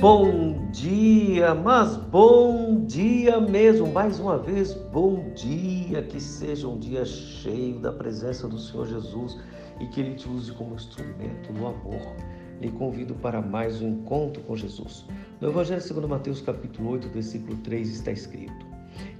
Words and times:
Bom 0.00 0.70
dia, 0.70 1.54
mas 1.54 1.94
bom 1.94 2.86
dia 2.86 3.38
mesmo. 3.38 3.86
Mais 3.92 4.18
uma 4.18 4.38
vez, 4.38 4.72
bom 4.72 5.30
dia. 5.34 6.02
Que 6.02 6.18
seja 6.18 6.66
um 6.66 6.78
dia 6.78 7.04
cheio 7.04 7.78
da 7.80 7.92
presença 7.92 8.48
do 8.48 8.58
Senhor 8.58 8.86
Jesus 8.86 9.38
e 9.78 9.86
que 9.88 10.00
Ele 10.00 10.14
te 10.14 10.26
use 10.26 10.52
como 10.52 10.74
instrumento 10.74 11.52
do 11.52 11.66
amor. 11.66 12.16
Lhe 12.62 12.70
convido 12.70 13.14
para 13.16 13.42
mais 13.42 13.82
um 13.82 13.90
encontro 13.90 14.42
com 14.44 14.56
Jesus. 14.56 15.04
No 15.38 15.50
Evangelho 15.50 15.82
segundo 15.82 16.08
Mateus, 16.08 16.40
capítulo 16.40 16.92
8, 16.92 17.10
versículo 17.10 17.58
3, 17.58 17.90
está 17.90 18.10
escrito: 18.10 18.66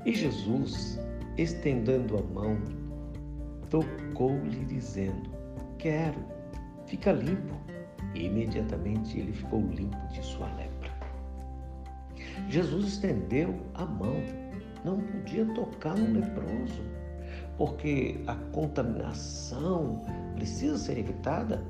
E 0.07 0.15
Jesus, 0.15 0.99
estendendo 1.37 2.17
a 2.17 2.23
mão, 2.23 2.59
tocou-lhe, 3.69 4.65
dizendo: 4.65 5.29
Quero, 5.77 6.25
fica 6.87 7.13
limpo. 7.13 7.61
E 8.15 8.25
imediatamente 8.25 9.21
ele 9.21 9.33
ficou 9.33 9.61
limpo 9.61 9.97
de 10.09 10.25
sua 10.25 10.47
lepra. 10.57 10.70
Jesus 12.51 12.85
estendeu 12.89 13.55
a 13.75 13.85
mão, 13.85 14.17
não 14.85 14.99
podia 14.99 15.47
tocar 15.55 15.97
no 15.97 16.19
leproso, 16.19 16.83
porque 17.57 18.21
a 18.27 18.35
contaminação 18.53 20.03
precisa 20.35 20.77
ser 20.77 20.99
evitada. 20.99 21.63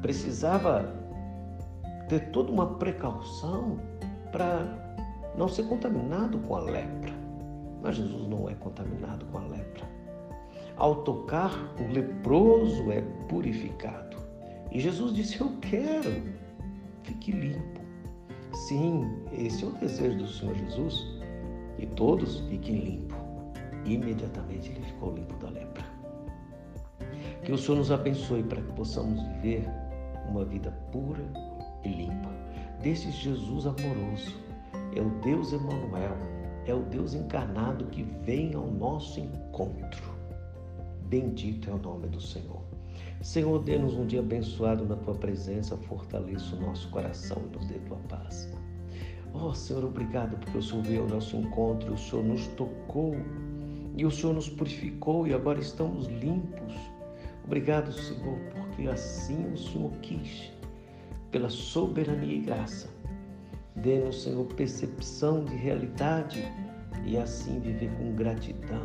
Precisava 0.00 0.94
ter 2.08 2.30
toda 2.30 2.52
uma 2.52 2.76
precaução 2.76 3.80
para 4.30 4.68
não 5.36 5.48
ser 5.48 5.64
contaminado 5.64 6.38
com 6.38 6.54
a 6.54 6.60
lepra. 6.60 7.12
Mas 7.82 7.96
Jesus 7.96 8.28
não 8.28 8.48
é 8.48 8.54
contaminado 8.54 9.26
com 9.26 9.38
a 9.38 9.46
lepra. 9.48 9.84
Ao 10.76 11.02
tocar, 11.02 11.50
o 11.80 11.92
leproso 11.92 12.92
é 12.92 13.00
purificado. 13.28 14.16
E 14.70 14.78
Jesus 14.78 15.12
disse: 15.12 15.40
Eu 15.40 15.56
quero, 15.60 16.22
fique 17.02 17.32
limpo. 17.32 17.75
Sim, 18.66 19.22
esse 19.30 19.64
é 19.64 19.68
o 19.68 19.72
desejo 19.74 20.18
do 20.18 20.26
Senhor 20.26 20.56
Jesus, 20.56 21.06
e 21.78 21.86
todos 21.86 22.40
fiquem 22.48 22.80
limpos. 22.80 23.16
Imediatamente 23.84 24.72
ele 24.72 24.82
ficou 24.82 25.14
limpo 25.14 25.36
da 25.36 25.50
lepra. 25.50 25.84
Que 27.44 27.52
o 27.52 27.58
Senhor 27.58 27.78
nos 27.78 27.92
abençoe 27.92 28.42
para 28.42 28.60
que 28.60 28.72
possamos 28.72 29.22
viver 29.22 29.64
uma 30.28 30.44
vida 30.44 30.72
pura 30.90 31.22
e 31.84 31.90
limpa. 31.90 32.28
Desse 32.82 33.08
Jesus 33.12 33.66
amoroso, 33.66 34.34
é 34.96 35.00
o 35.00 35.10
Deus 35.20 35.52
Emanuel, 35.52 36.16
é 36.66 36.74
o 36.74 36.82
Deus 36.82 37.14
encarnado 37.14 37.86
que 37.86 38.02
vem 38.02 38.52
ao 38.56 38.66
nosso 38.66 39.20
encontro. 39.20 40.12
Bendito 41.02 41.70
é 41.70 41.72
o 41.72 41.78
nome 41.78 42.08
do 42.08 42.20
Senhor. 42.20 42.66
Senhor, 43.22 43.62
dê-nos 43.62 43.94
um 43.94 44.06
dia 44.06 44.20
abençoado 44.20 44.84
na 44.84 44.96
tua 44.96 45.14
presença, 45.14 45.76
fortaleça 45.76 46.56
o 46.56 46.60
nosso 46.60 46.88
coração 46.90 47.40
e 47.46 47.56
nos 47.56 47.66
dê 47.66 47.78
tua 47.80 47.98
paz. 48.08 48.35
Oh, 49.48 49.54
Senhor, 49.54 49.84
obrigado 49.84 50.36
porque 50.38 50.58
o 50.58 50.62
Senhor 50.62 50.82
veio 50.82 51.02
ao 51.02 51.08
nosso 51.08 51.36
encontro, 51.36 51.94
o 51.94 51.96
Senhor 51.96 52.24
nos 52.24 52.48
tocou 52.48 53.14
e 53.96 54.04
o 54.04 54.10
Senhor 54.10 54.34
nos 54.34 54.48
purificou 54.48 55.24
e 55.24 55.32
agora 55.32 55.60
estamos 55.60 56.08
limpos. 56.08 56.74
Obrigado, 57.44 57.92
Senhor, 57.92 58.36
porque 58.52 58.88
assim 58.88 59.52
o 59.52 59.56
Senhor 59.56 59.92
quis, 60.02 60.50
pela 61.30 61.48
soberania 61.48 62.38
e 62.38 62.40
graça. 62.40 62.90
Dê-nos, 63.76 64.24
Senhor, 64.24 64.44
percepção 64.46 65.44
de 65.44 65.54
realidade 65.54 66.42
e 67.04 67.16
assim 67.16 67.60
viver 67.60 67.92
com 67.98 68.16
gratidão, 68.16 68.82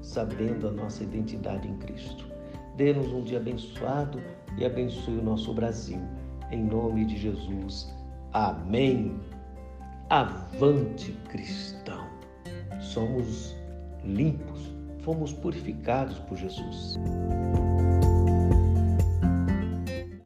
sabendo 0.00 0.68
a 0.68 0.72
nossa 0.72 1.02
identidade 1.02 1.68
em 1.68 1.76
Cristo. 1.76 2.24
Dê-nos 2.78 3.12
um 3.12 3.22
dia 3.22 3.36
abençoado 3.36 4.22
e 4.56 4.64
abençoe 4.64 5.18
o 5.18 5.22
nosso 5.22 5.52
Brasil. 5.52 6.00
Em 6.50 6.64
nome 6.64 7.04
de 7.04 7.18
Jesus. 7.18 7.94
Amém. 8.32 9.20
Avante, 10.08 11.10
cristão. 11.28 12.06
Somos 12.80 13.56
limpos, 14.04 14.72
fomos 15.00 15.32
purificados 15.32 16.16
por 16.20 16.38
Jesus. 16.38 16.96